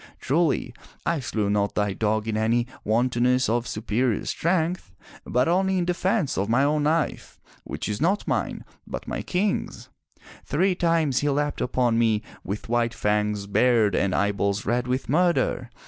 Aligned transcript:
Truly, 0.19 0.73
I 1.05 1.19
slew 1.19 1.47
not 1.47 1.75
thy 1.75 1.93
dog 1.93 2.27
in 2.27 2.35
any 2.35 2.65
wantonness 2.83 3.47
of 3.47 3.67
superior 3.67 4.25
strength, 4.25 4.91
but 5.25 5.47
only 5.47 5.77
in 5.77 5.85
defense 5.85 6.39
of 6.39 6.49
my 6.49 6.63
own 6.63 6.85
life, 6.85 7.39
which 7.65 7.87
is 7.87 8.01
not 8.01 8.27
mine, 8.27 8.65
but 8.87 9.07
my 9.07 9.21
King's. 9.21 9.89
Three 10.43 10.73
times 10.73 11.19
he 11.19 11.29
leapt 11.29 11.61
upon 11.61 11.99
me 11.99 12.23
with 12.43 12.67
white 12.67 12.95
fangs 12.95 13.45
bared 13.45 13.93
and 13.93 14.15
eyeballs 14.15 14.65
red 14.65 14.87
with 14.87 15.07
murder. 15.07 15.69